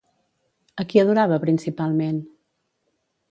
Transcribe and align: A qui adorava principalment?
A 0.83 0.85
qui 0.93 1.01
adorava 1.01 1.37
principalment? 1.45 2.19